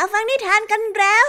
[0.00, 1.26] มาฟังนิทานกันแล้ว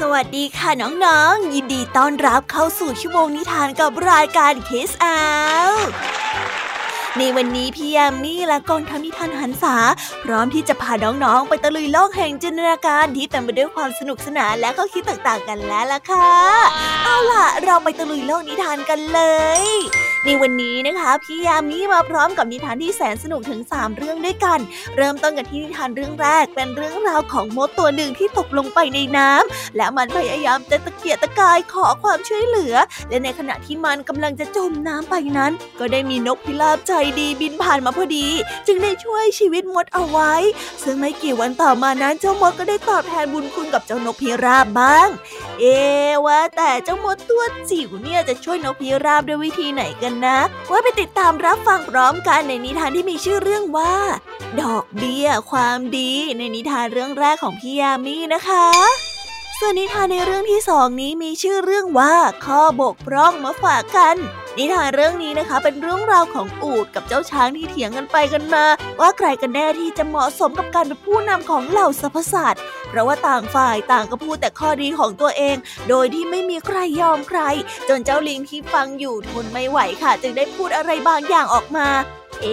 [0.00, 0.70] สวัสดีค่ะ
[1.04, 5.20] น้องๆ ยินดีต้อนรับเข้าสู่ชั่วโมงนิทานกับรายการเคสอา
[5.68, 5.72] ว
[7.18, 9.76] ในวันนี้พี่ยามี่และกองทำนิทานหันษา
[10.24, 16.32] พร้อมที่จะพาน้องๆ ไปตะลุยโลกแห่งจินตนาการที่เต็มไปด้วยความสนุกสนานและข้อคิดต่างๆกันแล้วล่ะค่ะ
[17.04, 19.20] เอาล่ะ เราไปตะลุยโลกนิทานกันเล
[19.62, 19.64] ย
[20.26, 24.60] ในวันนี้นะคะ พี่ยามีมาพร้อมกับนิทานที่แสนสนุกถึง 3 เรื่องด้วยกัน
[24.96, 32.74] เริ่มต้นกันที่นิทานเรื่องแรก เป็นเรื่องราวของมดตัวหนึ่งที่ตกลงไปในน้ำและมันพยายามจะตะเกียกตะกายขอความช่วยเหลือ
[33.08, 38.28] และในขณะที่มันกำลังจะจมน้ำไปนั้น ก็ได้มีนกพิราบใจดีบินผ่านมาพอดี
[38.66, 40.32] จึงได้ช่วยชีวิตมดเอาไว้
[40.82, 45.08] ซึ่งไม่กี่วันต่อมานั้นเจ้ามดก็ได้ตอบแทนบุญคุณกับเจ้านกพิราบบ้าง
[45.60, 45.64] เอ
[46.26, 50.38] ว่าแต่เจ้ามดตัวจิ๋วเนี่ยจะช่วยนกพิราบด้วยวิธีไหนกันนะ
[50.70, 53.94] ว่าไปติดตามรับฟังพร้อมกันในนิทานที่มีชื่อเรื่องว่า
[54.62, 58.66] ดอกเบี้ยความดีในนิทานเรื่องแรกของพี่ยามีนะคะ
[59.58, 64.16] ส่วนนิทานในเรื่องที่สองนี้มีชื่อเรื่องว่า ข้อบกพร่องมาฝากกัน
[64.58, 68.64] นิทานเรื่องนี้นะคะ เป็นเรื่องราวของอูดกับเจ้าช้างที่เถียงกันไปกันมา
[69.00, 75.56] ว่าใครกันแน่ที่จะเหมาะสมกับการเป็นผู้นำของเหล่าสรรพสัตว์เพราะว่าต่างฝ่ายต่างก็พูดแต่ข้อดีของตัวเอง
[75.88, 77.40] โดยที่ไม่มีใครยอมใคร
[77.88, 81.88] จนเจ้าลิงที่ฟังอยู่ทนไม่ไหวค่ะ จึงได้พูดอะไรบางอย่างออกมา
[82.42, 82.46] เอ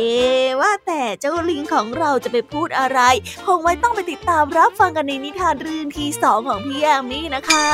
[0.62, 3.00] ว่าแต่เจ้าลิงของเราจะไปพูดอะไร
[3.46, 7.68] คงไว้ต้องไปติดตามรับฟังกันในนิทานเรื่องที่สองของพี่แยมมี่นะคะ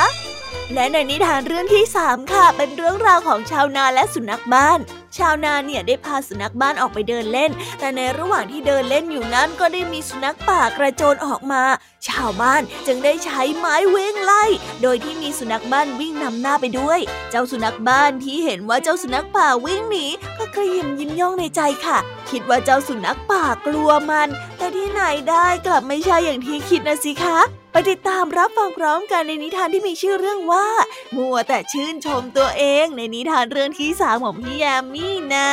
[0.74, 4.80] และในนิทานเรื่องที่สามค่ะ เป็นเรื่องราวของชาวนาและสุนัขบ้าน
[5.18, 11.64] ชาวนาเนี่ยได้พาสุนัขบ้านออกไปเดินเล่น แต่ในระหว่างที่เดินเล่นอยู่นั้นก็ได้มีสุนัขป่ากระโจนออกมา
[12.08, 14.44] ชาวบ้านจึงได้ใช้ไม้เว้งไล่
[14.82, 17.00] โดยที่มีสุนัขบ้านวิ่งนำหน้าไปด้วย
[17.32, 20.06] เจ้าสุนัขบ้านที่เห็นว่าเจ้าสุนัขป่าวิ่งหนี
[20.38, 21.98] ก็กระยิมยิ้มย่องในใจค่ะ
[22.30, 27.40] คิดว่าเจ้าสุนัขป่ากลัวมัน แต่ที่ไหนได้กลับไม่ใช่อย่างที่คิดนะสิคะ
[27.88, 30.68] ติดตามรับฟังพร้อมกันในนิทานที่มีชื่อเรื่องว่า
[31.16, 35.50] มัวแต่ชื่นชมตัวเองในนิทานเรื่องที่สามของพี่แยมมี่นะ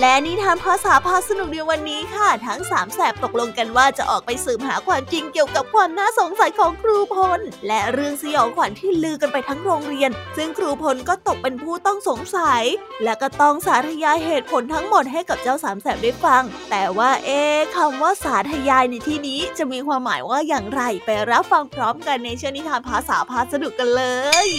[0.00, 12.62] และนิทานภาษาพาสนุกในวันนี้ค่ะ ทั้งสามแสบตกลงกันว่าจะออกไปสืบหาความจริงเกี่ยวกับความน่าสงสัยของครูพล และเรื่องสยองขวัญที่ลือกันไปทั้งโรงเรียน ซึ่งครูพลก็ตกเป็นผู้ต้องสงสัย
[13.04, 17.40] และก็ต้องสาธยายเหตุผลทั้งหมดให้กับเจ้าสามแสบได้ฟัง แต่ว่าเอ๊
[17.76, 24.02] คำว่าสาธยายในที่นี้จะมีความหมายว่าอย่างไรไปรับฟังพร้อมกันในเชื่อนิทานภาษาพาสนุกกันเล
[24.48, 24.50] ย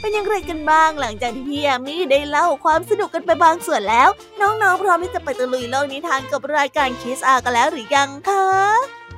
[0.00, 4.08] เป็นยังไงกันบ้างหลังจากที่พี่ยามีได้เล่าความสนุกกันไปบางส่วนแล้ว
[4.40, 8.46] น้องๆพร้อมที่จะไปตะลุยโลกนิทานกับรายการคิสอากันแล้วหรือยังคะ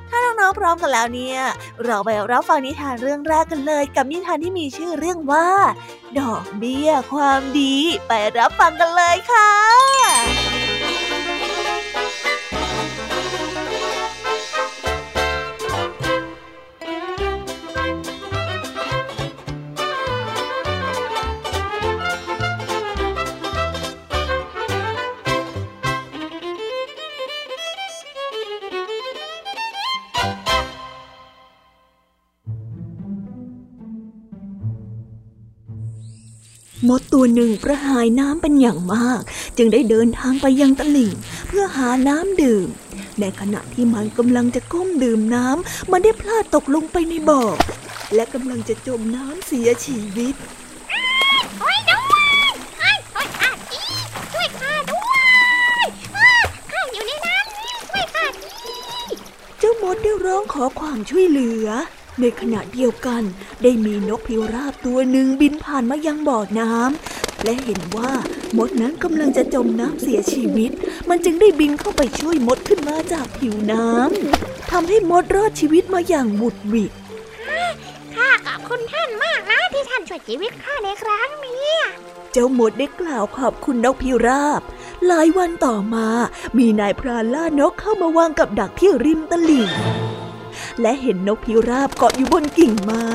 [0.09, 1.39] ถ้าน้องๆพร้อมกันแล้วเนี่ย
[1.85, 5.47] เราไปรับฟังนิทานเรื่องแรกกันเลย กับนิทานที่มีชื่อเรื่องว่า
[6.19, 7.75] ดอกเบี้ยความดี
[8.07, 10.52] ไปรับฟังกันเลยค่ะ
[36.89, 39.21] มดตัวหนึ่งกระหายน้ำเป็นอย่างมาก
[39.57, 41.13] จึงได้เดินทางไปยังตลิ่ง
[41.47, 42.67] เพื่อหาน้ำดื่ม
[43.19, 47.41] ในขณะที่มันกำลังจะก้มดื่มน้ำมันได้พลาดตกลงไปในบ่อ
[48.15, 50.35] และกำลังจะจมน้ำเสียชีวิต
[59.59, 61.67] เจ้ามดได้ร้องขอความช่วยเหลือ
[62.21, 63.23] ในขณะเดียวกัน
[63.63, 68.11] ได้มีนกพิราบตัวหนึ่งบินผ่านมายังบ่อน้ำและเห็นว่า
[68.57, 70.71] มดนั้นกำลังจะจมน้ำเสียชีวิต
[71.09, 76.91] มันจึงได้บินเข้าไปช่วยมดขึ้นมาจากผิวน้ำทำให้มดรอดชีวิตมาอย่างบุดวิด
[78.15, 81.71] ข้าขอบคุณท่านมากนะที่ท่านช่วยชีวิตข้าในครั้งนี้
[82.31, 84.61] เจ้ามดได้กล่าวขอบคุณนกพิราบ
[85.07, 86.07] หลายวันต่อมา
[86.57, 89.69] มีนายพรานล่านกเข้ามาวางกับดักที่ริมตลิ่ง
[90.81, 93.07] และเห็นนกพิราบเกาะอยู่บนกิ่งไม้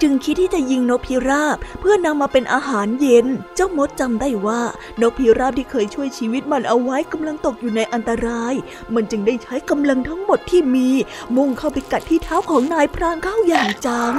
[0.00, 3.26] จึงคิดที่จะยิงนกพิราบเพื่อนำมาเป็นอาหารเย็น
[3.56, 4.62] เจ้ามดจำได้ว่า
[5.00, 8.54] นกพิราบที่เคยช่วยชีวิตมันเอาไว้กำลังตกอยู่ในอันตราย
[8.94, 10.88] มันจึงได้ใช้กำลังทั้งหมดที่มี
[11.36, 14.14] มุ่งเข้าไปกัดที่เท้าของนายพรานเข้าอย่างจัง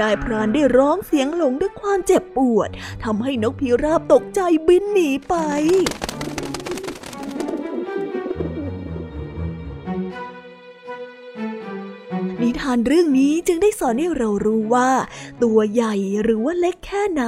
[0.00, 2.68] นายพรานได้ร้องเสียงหลงด้วยความเจ็บปวด
[3.04, 5.34] ทำให้นกพิราบตกใจบินหนีไป
[12.42, 14.90] นิทานเรื่องนี้จึงได้สอนให้เรารู้ว่า
[15.42, 17.24] ตัวใหญ่หรือว่าเล็กแค่ไหน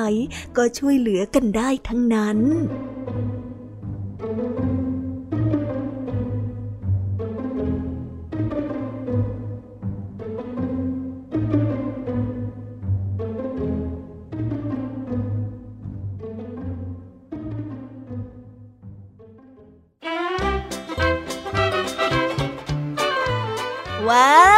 [0.56, 2.38] ก็ช่วยเหลือกันได้ทั้งนั้น
[24.08, 24.51] ว้า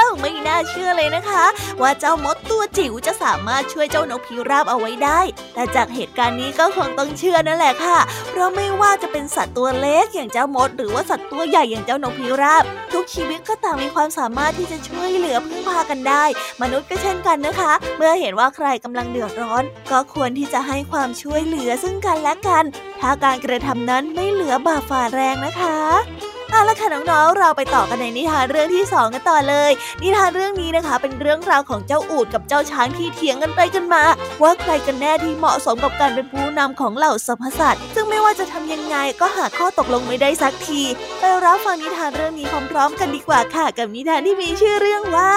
[0.70, 1.44] เชื่อเลยนะคะ
[1.82, 5.20] ว่าเจ้ามดตัวจิ๋วจะสามารถช่วยเจ้านกพิราบเอาไว้ได้
[5.54, 7.98] แต่จากเหตุการณ์นี้ก็คงต้องเชื่อนั่นแหละค่ะ
[8.30, 16.24] เพราะไม่ว่าจะเป็นสัตว์ตัวเล็กอย่างเจ้ามด หรือว่าสัตว์ตัวใหญ่อย่างเจ้านกพิราบ ทุกชีวิตก็ต่างมีความสามารถที่จะช่วยเหลือพึ่งพากันได้
[16.62, 22.64] มนุษย์ก็เช่นกันนะคะ เมื่อเห็นว่าใครกำลังเดือดร้อน ก็ควรที่จะให้ความช่วยเหลือซึ่งกันและกัน
[23.00, 25.78] ถ้าการกระทำนั้นไม่เหลือบาฝ่าแรงนะคะ
[26.54, 29.70] เอาละค่ะน้องๆ เราไปต่อกันในนิทานเรื่องที่สองกันต่อเลย
[30.02, 34.04] นิทานเรื่องนี้นะคะ เป็นเรื่องราวของเจ้าอูดกับเจ้าช้างที่เถียงกันไปกันมา
[34.42, 40.80] ว่าใครกันแน่ที่เหมาะสมกับการเป็นผู้นำของเหล่าสรรพสัตว์ซึ่งไม่ว่าจะทำยังไงก็หาข้อตกลงไม่ได้สักที
[41.18, 45.32] ไปรับฟังนิทานเรื่องนี้พร้อมๆ กันดีกว่าค่ะ กับนิทานที่มีชื่อเรื่องว่า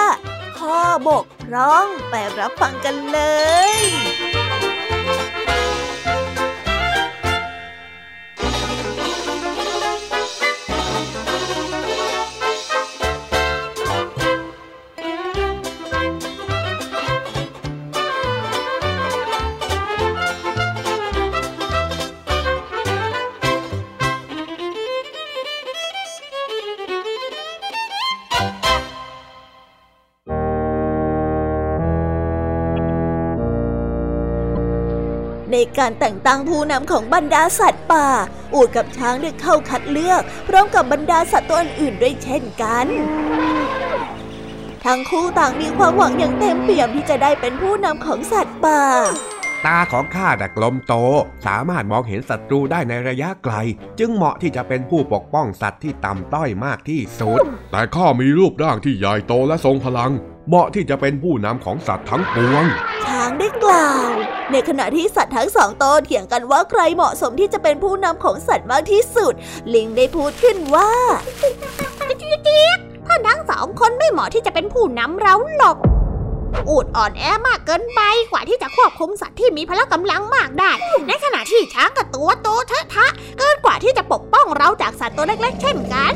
[0.58, 3.18] ข้อบกพร่องไปรับฟังกันเล
[3.72, 4.47] ย
[35.88, 38.06] การแต่งตั้งผู้นำของบรรดาสัตว์ป่า
[38.54, 42.86] อูดกับช้างได้เข้าคัดเลือก พร้อมกับบรรดาสัตว์ตัวอื่นด้วยเช่นกัน
[44.84, 48.82] ทั้งคู่ต่างมีความหวังอย่างเต็มเปี่ยมที่จะได้เป็นผู้นำของสัตว์ป่า
[49.66, 50.94] ตาของข้าแต่กลมโต
[51.46, 53.54] สามารถมองเห็นศัตรูได้ในระยะไกล
[53.98, 57.38] จึงเหมาะที่จะเป็นผู้ปกป้องสัตว์ที่ต่ำต้อยมากที่สุด
[57.72, 60.12] แต่ข้ามีรูปร่างที่ใหญ่โตและทรงพลัง
[60.48, 62.64] เหมาะที่จะเป็นผู้นำของสัตว์ทั้งปวง
[63.04, 64.07] ช้างได้กล่าว
[64.52, 69.34] ในขณะที่สัตว์ทั้งสองโตเถียงกันว่าใครเหมาะสมที่จะเป็นผู้นำของสัตว์มากที่สุด
[69.74, 70.90] ลิงได้พูดขึ้นว่า
[72.20, 75.76] จี๊กท่านทั้งสองคนไม่เหมาะที่จะเป็นผู้นำเราหรอก
[76.68, 78.00] อูดอ่อนแอมากเกินไป
[78.32, 80.72] กว่าที่จะควบคุมสัตว์ที่มีพละกำลังมากได้
[81.06, 83.06] ในขณะที่ช้างกับตัวโตเทอะทะ
[83.38, 86.12] เกินกว่าที่จะปกป้องเราจากสัตว์ตัวเล็กๆ เช่นกัน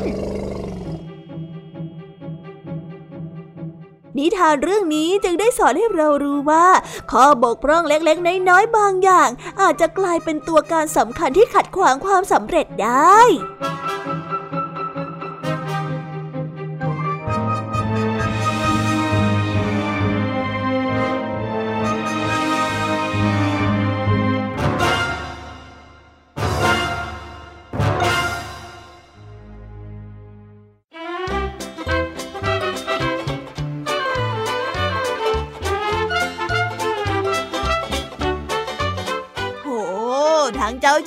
[4.17, 6.67] นิทานเรื่องนี้จึงได้สอนให้เรารู้ว่า
[7.11, 9.29] ข้อบกพร่องเล็กๆ น้อยๆ บางอย่าง
[9.61, 13.19] อาจจะกลายเป็นตัวการสำคัญที่ขัดขวางความสำเร็จได้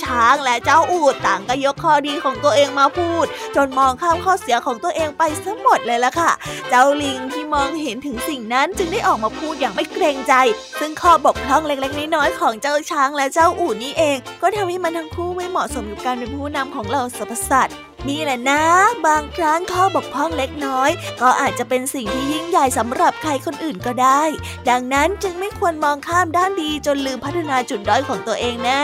[0.05, 3.27] ช้างและเจ้าอูดต่างก็ยกข้อดีของตัวเองมาพูด
[3.57, 6.33] จนมองข้ามข้อเสียของตัวเองไปซะหมดเลยละค่ะ
[6.69, 10.35] เจ้าลิงที่มองเห็นถึงสิ่งนั้นจึงได้ออกมาพูดอย่างไม่เกรงใจ
[10.81, 17.77] ซึ่งข้อบกพร่องเล็กๆน้อยๆของเจ้าช้างและเจ้าอูดนี่เอง ก็ทำให้มันทั้งคู่ไม่เหมาะสมกับการเป็นผู้นำของเหล่าสรรพสัตว์
[18.09, 18.63] นี่แหละนะ
[19.07, 24.23] บางครั้งข้อบกพร่องเล็กน้อย ก็อาจจะเป็นสิ่งที่ยิ่งใหญ่สำหรับใครคนอื่นก็ได้
[24.71, 28.83] ดังนั้นจึงไม่ควรมองข้ามด้านดีจนลืมพัฒนาจุดด้อยของตัวเองนะ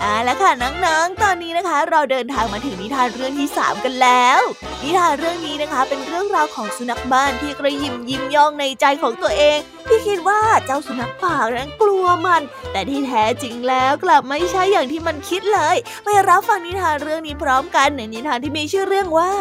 [0.00, 4.40] เอาละค่ะน้องๆ ตอนนี้นะคะ เราเดินทางมาถึงนิทานเรื่องที่ 3 กันแล้ว
[4.82, 19.32] นิทานเรื่องนี้นะคะเป็นเรื่องราวของสุนัขบ้านที่กระยิมยิ้มย่องในใจของตัวเอง ที่คิดว่าเจ้าสุนัขป่านั้นกลัวมัน แต่ที่แท้จริงแล้วกลับไม่ใช่อย่างที่มันคิดเลยไปรับฟังนิทานเรื่องนี้พร้อมกันในนิทานที่มีชื่อเรื่องว่า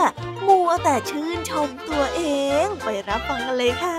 [0.47, 2.21] มัวแต่ชื่นชมตัวเอ
[2.63, 3.97] ง ไปรับฟังกันเลยค่ะ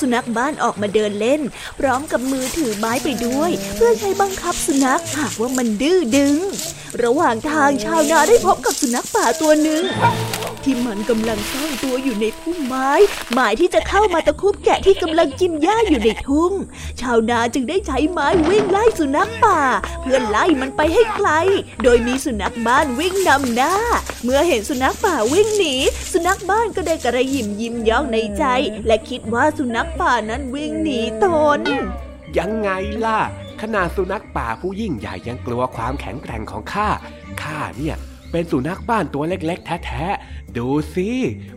[0.00, 1.40] สุนัขบ้านออกมาเดินเล่น
[1.78, 6.36] พร้อมกับมือถือไม้ไปด้วย เพื่อใช้บังคับสุนัขหากว่ามันดื้อดึง
[7.02, 9.82] ระหว่างทางชาวนาได้พบกับสุนัขป่าตัวหนึ่ง
[10.68, 12.90] ที่มันกำลังซ่อนตัวอยู่ในพุ่มไม้
[13.34, 16.52] หมายที่จะเข้ามาตะคุบแกะที่กำลังกินหญ้าอยู่ในทุ่ง
[17.00, 19.60] ชาวนาจึงได้ใช้ไม้วิ่งไล่สุนัขป่า
[20.02, 21.30] เพื่อไล่มันไปให้ไกล
[21.82, 23.74] โดยมีสุนัขบ้านวิ่งนำหน้า
[24.24, 25.74] เมื่อเห็นสุนัขป่าวิ่งหนี
[26.12, 28.44] สุนัขบ้านก็ได้กระยิมยิ้มย่องในใจ
[28.86, 31.26] และคิดว่าสุนัขป่านั้นวิ่งหนีต
[31.58, 31.60] น
[32.38, 32.70] ยังไง
[33.04, 33.20] ล่ะ
[33.60, 36.88] ขนาดสุนัขป่าผู้ยิ่งใหญ่ยังกลัวความแข็งแกร่งของข้า
[37.42, 37.98] ข้าเนี่ย
[38.32, 41.08] เป็นสุนัขบ้านตัวเล็กๆ แท้ๆ ดูสิ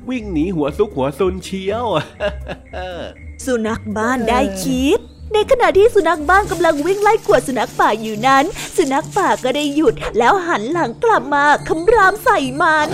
[0.10, 1.86] วิ่งหนีหัวซุกหัวซุนเชียว
[3.46, 5.00] สุนัขบ้านได้คิด
[5.34, 8.46] ในขณะที่สุนัขบ้านกำลังวิ่งไล่กวดสุนัขป่าอยู่นั้น
[8.78, 12.88] สุนัขป่าก็ได้หยุดแล้วหันหลังกลับมาคำรามใส่มัน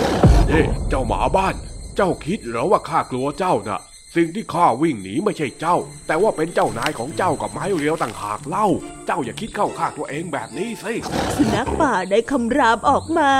[0.48, 1.54] เอ๊ะเจ้าหมาบ้าน
[1.96, 3.80] เจ้าคิดเหรอว่าข้ากลัวเจ้าน่ะ
[4.16, 8.66] สิ่งที่ข้าวิ่งหนีไม่ใช่เจ้า แต่ว่าเป็นเจ้านายของเจ้ากับไม้เรียวต่างหากเล่า
[9.06, 10.94] เจ้าอย่าคิดเข้าข้างตัวเองแบบนี้สิ
[11.36, 13.32] สุนัขป่าได้คำรามออกมา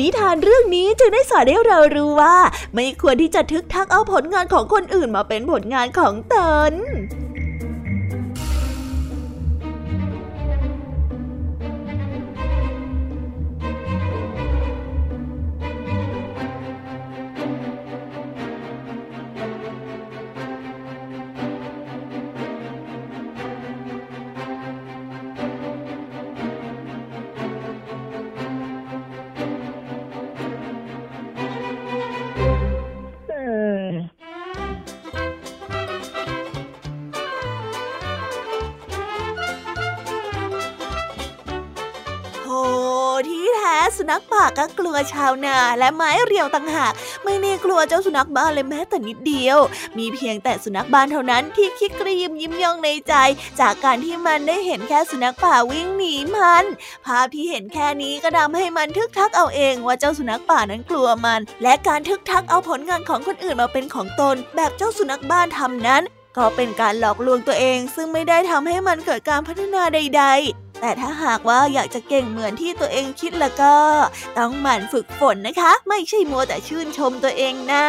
[0.00, 2.36] นิทานเรื่องนี้จึงได้สอนให้เรารู้ว่า
[2.74, 6.36] ไม่ควรที่จะทึกทักเอาผลงานของคนอื่นมาเป็นผลงานของต
[6.70, 6.72] น
[44.10, 46.92] นัขป่าก็กลัวชาวนาและไม้เรียวต่างหาก
[47.24, 49.58] ไม่ได้กลัวเจ้าสุนัขบ้านเลยแม้แต่นิดเดียว
[49.98, 53.14] มีเพียงแต่สุนัขบ้านเท่านั้นที่คิดกระยิมยิ้มย่องในใจ
[53.60, 56.64] จากการที่มันได้เห็นแค่สุนัขป่าวิ่งหนีมัน
[57.06, 66.04] ภาพที่เห็นแค่นี้ก็ทำให้มันทึกทักเอาเองว่าเจ้าสุนัขป่านั้นกลัวมัน และการทึกทักเอาผลงานของคนอื่นมาเป็นของตน แบบเจ้าสุนัขบ้านทำนั้น
[66.36, 73.74] ก็เป็นการหลอกลวงตัวเอง ซึ่งไม่ได้ทำให้มันเกิดการพัฒนาใด ๆ แต่ถ้าหากว่าอยากจะเก่งเหมือนที่ตัวเองคิดแล้วก็
[74.38, 77.86] ต้องหมั่นฝึกฝนนะคะ ไม่ใช่มัวแต่ชื่นชมตัวเองนะ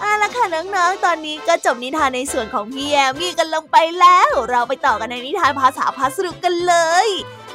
[0.00, 6.74] เอาละค่ะน้องๆ ตอนนี้ก็จบนิทานในส่วนของพี่แยมมี่กันลงไปแล้ว เราไปต่อกันในนิทานภาษาพาสนุกกันเล
[7.06, 7.08] ย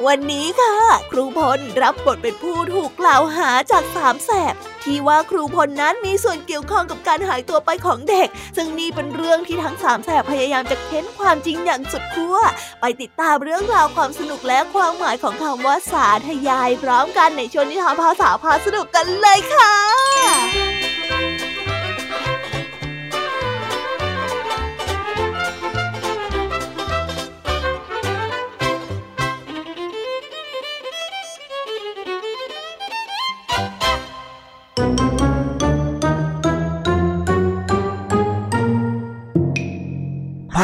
[0.07, 0.75] วันนี้ค่ะ
[1.11, 12.37] ครูพลรับบทเป็นผู้ถูกกล่าวหาจากสามแสบที่ว่าครูพลนั้นมีส่วนเกี่ยวข้องกับการหายตัวไปของเด็ก ซึ่งนี่เป็นเรื่องที่ทั้งสามแสบพยายามจะเค้นความจริงอย่างสุดขั้ว
[12.81, 20.72] ไปติดตามเรื่องราวความสนุกและความหมายของคำว่าสาธยายพร้อมกันในช่วงนิทานภาษาพาสนุกกันเลยค่ะ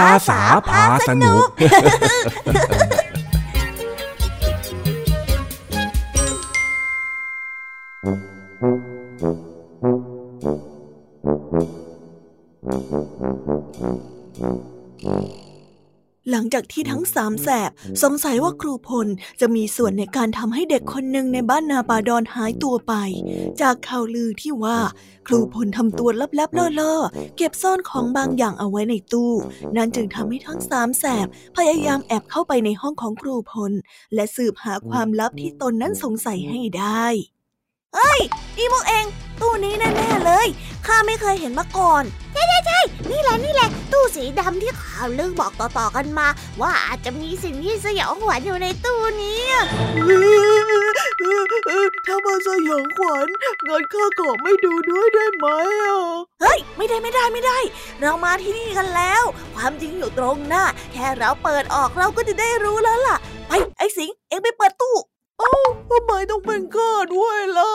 [0.08, 1.48] าษาพาสนุก
[16.32, 17.72] หลังจากที่ทั้งสามแสบ
[18.04, 19.08] สงสัยว่าครูพล
[19.42, 22.94] จะมีส่วนในการทำให้เด็กคนหนึ่งในบ้านนาปาดอนหายตัวไป
[23.62, 24.80] จากข่าวลือที่ว่า
[25.28, 26.10] ครูพลทำตัว
[26.40, 29.34] ลับๆล่อๆ เก็บซ่อนของบางอย่างเอาไว้ในตู้
[29.76, 33.72] นั่นจึงทำให้ทั้งสามแสบพยายามแอบเข้าไปในห้องของครูพล
[34.14, 37.06] และสืบหาความลับที่ตนนั้นสงสัยให้ได้
[38.60, 39.06] นี่พวกเอง
[39.42, 40.48] ตู้นี้แน่ๆเลย
[40.86, 42.04] ข้าไม่เคยเห็นมาก่อน
[42.34, 42.80] ใช่ใช่ใช่
[43.12, 46.28] นี่แหละนี่แหละ ตู้สีดำที่ข่าวลือบอกต่อๆกันมา
[46.62, 49.44] ว่าอาจจะมีสิ่งที่สยองขวัญอยู่ในตู้นี้
[52.06, 53.28] ถ้ามันสยองขวัญ
[53.68, 55.46] งั้นข้าขอไม่ดูด้วยได้ไหม
[55.84, 56.00] อะ
[56.42, 57.60] เฮ้ย ไม่ได้ไม่ได้ไม่ได้
[58.00, 59.24] เรามาที่นี่กันแล้ว
[59.56, 63.18] ความจริงอยู่ตรงหน้า แค่เราเปิดออกเราก็จะได้รู้แล้วล่ะ
[63.48, 64.96] ไปไอ้สิง เอ็งไปเปิดตู้
[65.42, 67.72] ทำไมต้องเป็นข้าด้วยล่ะ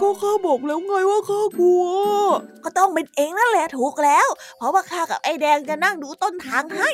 [0.00, 1.84] ก็ข้าบอกแล้วไงว่าข้ากลัว
[2.64, 6.90] ก็ต้องเป็นเองนั่นแหละถูกแล้ว เพราะว่าข้ากับไอ้แดงจะนั่งดูต้นทางให้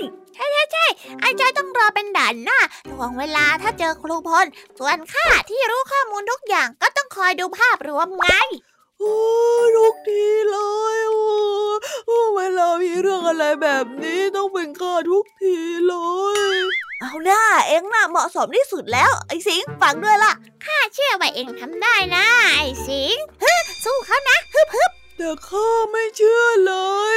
[1.20, 2.58] ไอ้จอยต้องรอเป็นด่านหน้า
[2.90, 4.46] ถ่วงเวลาถ้าเจอครูพล
[4.78, 8.26] ส่วนข้าที่รู้ข้อมูลทุกอย่างก็ต้องคอยดูภาพรวมไง
[9.00, 9.16] โอ้
[9.64, 10.58] ยทุกทีเล
[10.96, 15.56] ยโอ้ยเวลามีเรื่องอะไรแบบนี้ต้องเป็นข้าทุกที
[15.86, 15.94] เล
[16.36, 16.40] ย
[17.06, 20.32] เอาหน้าเอ็งน่ะเหมาะสมที่สุดแล้ว ไอ้สิงฟังด้วยล่ะ
[20.64, 26.72] ข้าเชื่อว่าเองทำได้นะ ไอ้สิงฮึสู้เขานะฮึบฮึบแต่ข้าไม่เชื่อเล
[27.14, 27.16] ย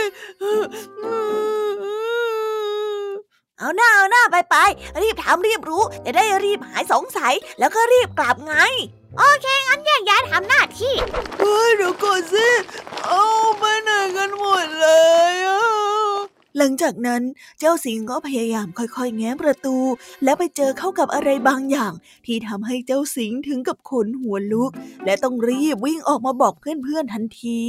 [3.58, 4.55] เอาหน้าน้าไปไป
[5.01, 8.55] รีบทำรีบรู้ จะได้รีบหายสงสัยแล้วก็รีบกลับไง
[9.17, 10.96] โอเค งั้นแยกย้ายทำหน้าที่
[11.39, 12.48] เฮ้ยเดี๋ยวก่อนสิ
[13.08, 13.24] เอา
[13.58, 14.88] ไปไหนกันหมดเล
[15.31, 15.60] ยอะ
[16.58, 17.22] หลังจากนั้น
[17.60, 19.77] เจ้าสิงก็พยายามค่อยๆ แง้มประตู
[20.24, 21.94] แล้วไปเจอเข้ากับอะไรบางอย่าง
[22.25, 24.72] ที่ทำให้เจ้าสิงถึงกับขนหัวลุก
[25.06, 27.62] และต้องรีบวิ่งออกมาบอกเพื่อนๆทันที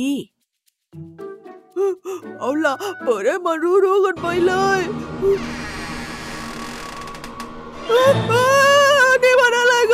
[2.38, 4.80] เอาล่ะ เปิดให้มันรู้ๆกันไปเลย
[5.22, 5.36] นี่
[7.90, 8.49] มันไร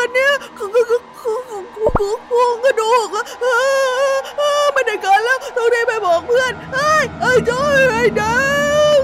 [0.06, 1.00] กันเนี่ยคือคือคือ
[1.48, 1.62] คือ
[1.98, 3.08] คือโครงกระดูก
[4.72, 8.38] ไม่ได้การแล้วต้องรีบไปบอกเพื่อนไอ้ไอ้จ้อยไอ้ดั
[8.96, 8.98] ง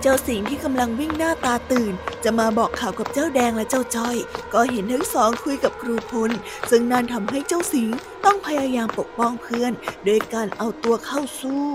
[0.00, 1.92] เจ้าสิงที่กำลังวิ่งหน้าตาตื่น
[2.24, 4.16] จะมาบอกข่าวกับเจ้าแดงและเจ้าจ้อย
[4.54, 6.30] ก็เห็นทั้งสองคุยกับครูพล
[6.70, 7.88] ซึ่งนั่นทำให้เจ้าสิง
[8.24, 9.72] ต้องพยายามปกป้องเพื่อน
[10.04, 11.66] โดยการเอาตัวเข้าสู้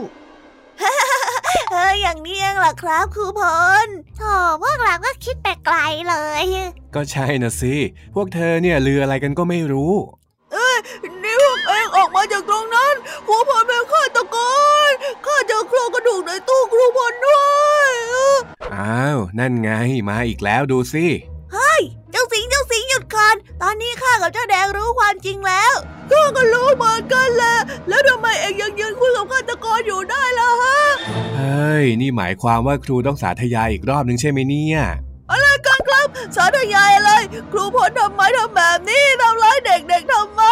[1.71, 3.41] เอออย่างนี้เองล่ะครับครูพ
[3.85, 5.77] ลโธ่พวกเราก็คิดแต่ไกล
[6.09, 6.45] เลย
[6.95, 7.75] ก็ใช่นะสิ
[8.15, 9.93] พวกเธอเนี่ยลืออะไรกันก็ไม่รู้
[11.23, 12.93] นี่พวกเองออกมาจากตรงนั้น
[13.27, 14.37] ครูพลเป็นฆาตก
[14.89, 14.91] ร
[15.25, 17.45] ข้าเจอโครงกระดูกในตู้ครูพลด้ว
[17.89, 17.91] ย
[18.75, 19.69] อ้าว นั่นไง
[20.09, 21.05] มาอีกแล้วดูสิ
[24.75, 25.73] รู้ความจริงแล้ว
[26.11, 27.57] ข้าก็รู้เหมือนกันแหละ
[27.89, 30.79] แล้วทำไมเองยังยืนคุยกับฆาตกรอยู่ได้ล่ะฮะ
[31.35, 34.79] เฮ้ย นี่หมายความว่าครูต้องสาธยายอีกรอบนึงใช่ไหมเนี่ย
[35.31, 37.11] อะไรกันครับสาธยายอะไร
[37.51, 40.43] ครูพลทำไมทำแบบนี้ทำร้ายเด็กๆทำไม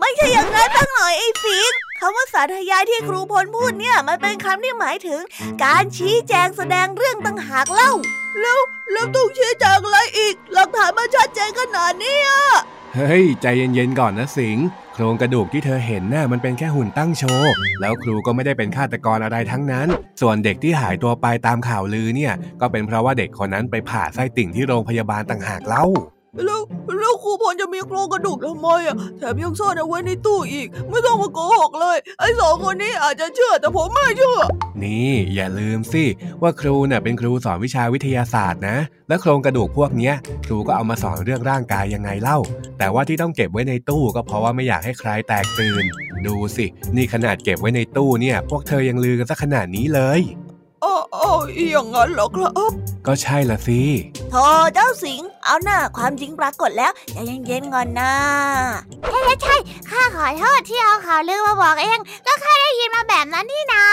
[0.00, 5.20] ไม่ใช่อย่างนั้นตั้งหน่อยไอ้สิงคำว่าสาธยายที่ครูพลพูดเนี่ยมันเป็นคำที่หมายถึง
[5.64, 7.92] การชี้แจงแสดงเรื่องต่างหากเล่า
[8.40, 8.58] แล้ว
[8.92, 12.44] แล้วต้องชี้แจงอะไรอีก หลักฐานมันชัดเจนขนาดนี้อะ
[12.96, 14.58] เฮ้ย ใจเย็นๆก่อนนะสิง
[14.94, 19.88] โครงกระดูกที่เธอเห็นน่ะมันเป็นแค่หุ่นตั้งโชว์ แล้วครูก็ไม่ได้เป็นฆาตกรอะไรทั้งนั้น
[20.20, 25.84] ส่วนเด็กที่หายตัวไปตามข่าวลือเนี่ย ก็เป็นเพราะว่าเด็กคนนั้นไปผ่าไส้ติ่งที่โรงพยาบาลต่างหากเล่า
[26.44, 26.60] แล้ว
[27.00, 34.40] แล้วครูพลจะมีโครงกระดูกทำไมอะแถมยังซ่อนเอาไว้ในตู้อีก ไม่ต้องมาโกหกเลย ไอ้สองคนนี้อาจจะเชื่อแต่ผมไม่เชื่อ
[34.82, 36.04] นี่อย่าลืมสิ
[36.42, 38.76] ว่าครูน่ะเป็นครูสอนวิชาวิทยาศาสตร์นะ
[39.08, 40.14] และโครงกระดูกพวกเนี้ย
[40.46, 42.38] ครูก็เอามาสอนเรื่องร่างกายยังไงเล่า
[42.78, 45.84] แต่ว่าที่ต้องเก็บไว้ในตู้ก็เพราะว่าไม่อยากให้ใครแตกตื่น
[46.26, 50.20] ดูสิ นี่ขนาดเก็บไว้ในตู้เนี่ย พวกเธอยังลือกันซะขนาดนี้เลย
[51.14, 52.72] อ้าวอ้าวอีอย่างนั้นเหรอครับ
[53.06, 53.80] ก็ใช่ละสิ
[54.30, 57.16] โธ่เจ้าสิง เอาหน้าความจริงปรากฏแล้วใจ
[57.46, 58.12] เย็นๆก่อนนะ
[59.90, 63.84] ข้าขอโทษที่เอาข่าวลือมาบอกเอง ก็ข้าได้ยินมาแบบนั้นนี่นา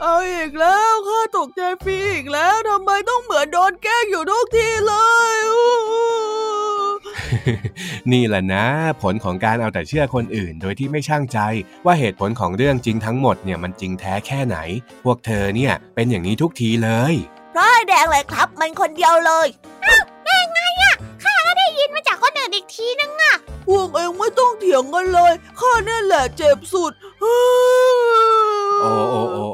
[0.00, 4.94] เอาอีกแล้วข้าตกใจฟรีอีกแล้วทำไมต้องเหมือนโดนแกล้งอยู่ทุกทีเล
[5.32, 5.70] ยอู้
[8.12, 8.64] นี่แหละนะ
[9.02, 11.38] ผลของการเอาแต่เชื่อคนอื่น โดยที่ไม่ช่างใจ
[11.86, 14.58] ว่าเหตุผลของเรื่องจริงทั้งหมดเนี่ยมันจริงแท้แค่ไหน
[15.04, 17.14] พวกเธอเนี่ยเป็นอย่างนี้ทุกทีเลย
[17.52, 19.48] เพราะไอ้แดงเลยครับ มันคนเดียวเลย
[21.58, 23.36] ได้ยินมาจากคนอื่นอีกทีนึงอะ
[23.68, 27.36] พวกเองไม่ต้องเถียงกันเลย ข้านี่แหละเจ็บสุดโอ้
[28.80, 28.92] โอ้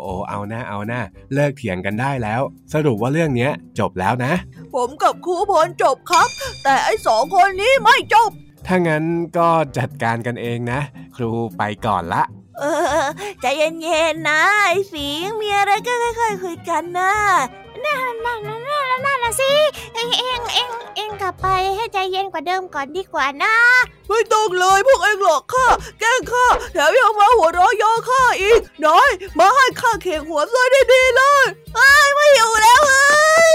[0.03, 1.01] โอ้โอ้เอาหน้าเอาหน้า
[1.35, 4.33] เลิกเถียงกันได้แล้ว สรุปว่าเรื่องเนี้ยจบแล้วนะ
[4.75, 6.29] ผมกับครูพลจบครับ
[6.65, 8.31] แต่ไอ้สองคนนี้ไม่จบ
[8.67, 9.05] ถ้างั้น
[9.39, 10.81] ก็จัดการกันเองนะ
[11.17, 12.23] ครูไปก่อนละ
[12.59, 12.65] เอ
[13.03, 13.05] อ
[13.41, 17.13] ใจเย็นๆนะไอ้สิงมีอะไรก็ค่อยๆคุยกันนะ
[17.85, 19.53] นั่นนั่นนั่นนั่นนั่นนะสิ
[19.95, 23.55] เองเองเองเองกลับไปให้ใจเย็นกว่าเดิมก่อนดีกว่านะ
[24.09, 25.67] ไม่ต้องเลยพวกเองหลอกข้า
[26.01, 30.63] แกล้งข้าแถมยังมาหัวเราะเยอข้าอีกน้อย มาให้ข้าเข่งหัวซะ
[30.93, 31.45] ดีๆเลย
[32.15, 33.45] ไม่อยู่แล้วเฮ้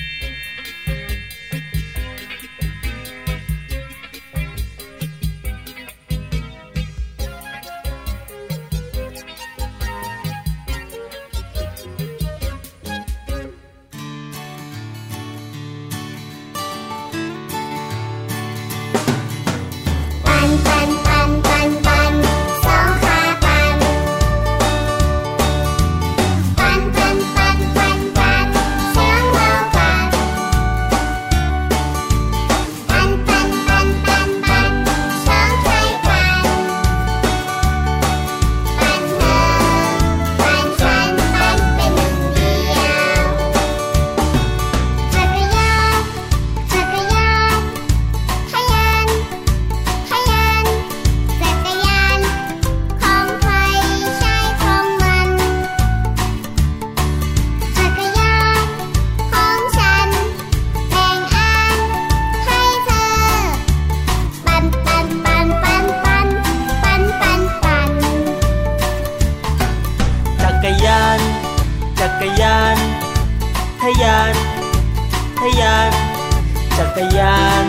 [77.01, 77.65] รยาน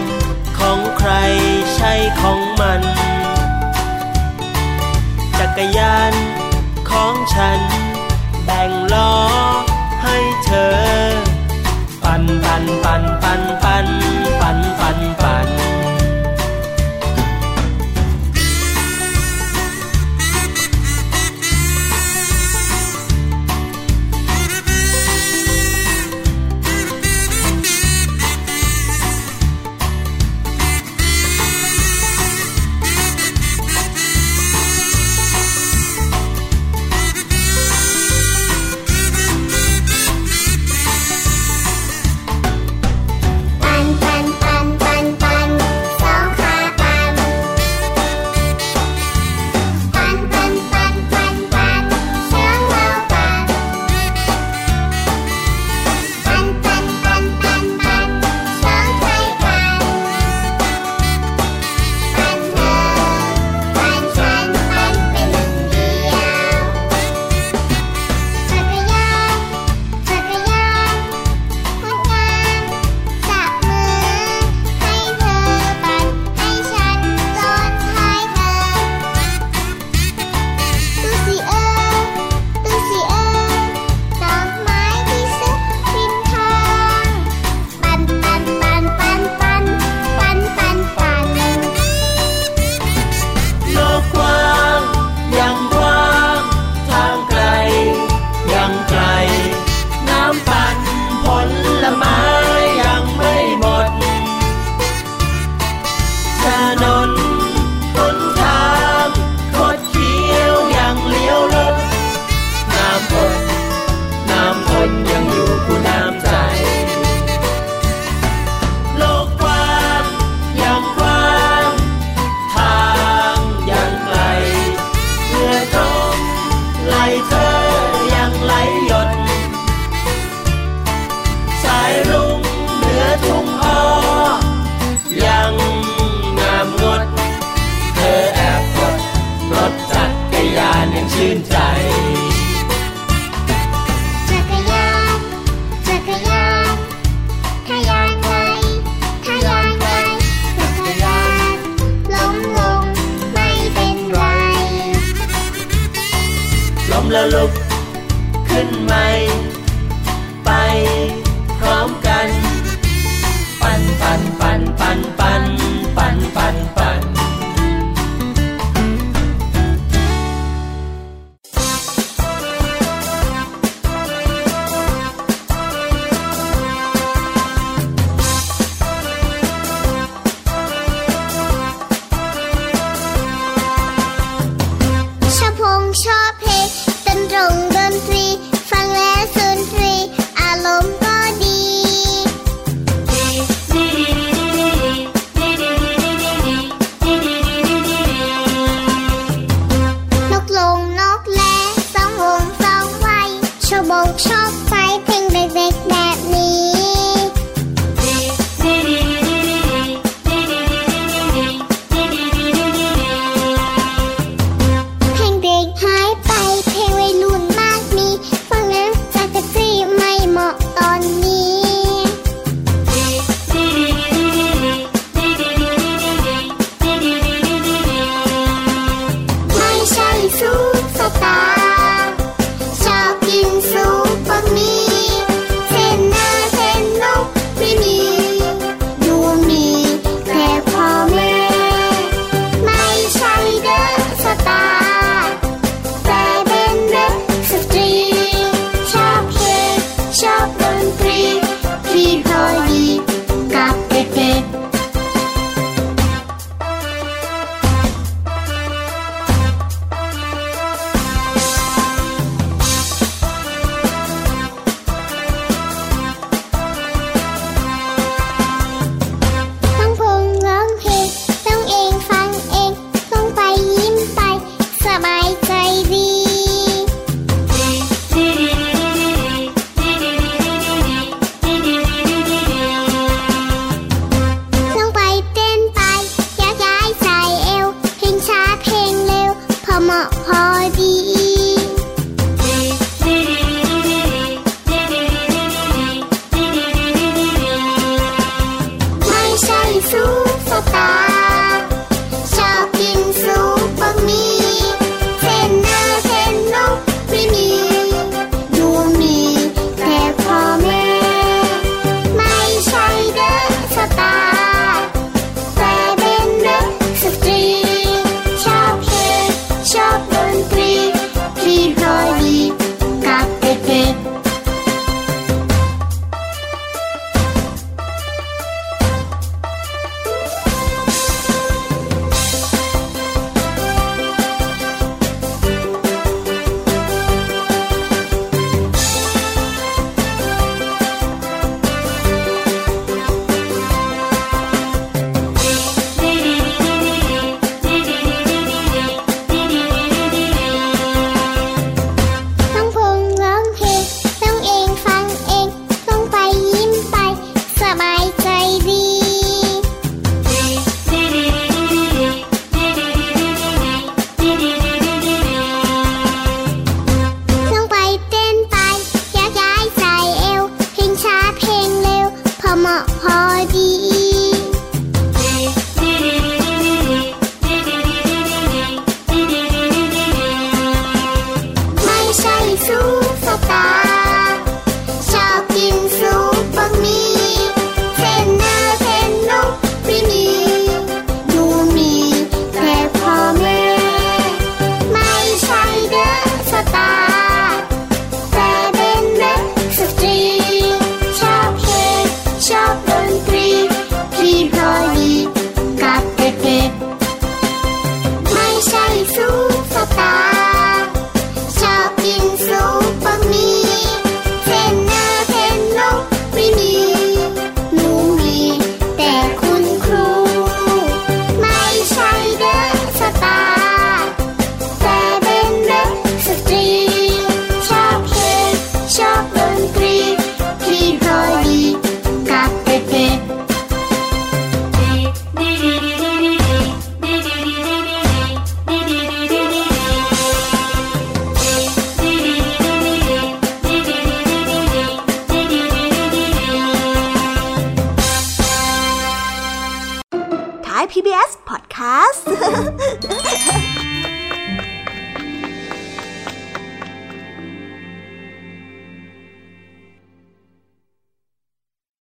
[0.58, 1.12] ของใคร
[1.74, 2.80] ใช่ของมัน
[5.38, 6.12] จักรยาน
[6.90, 7.60] ของฉัน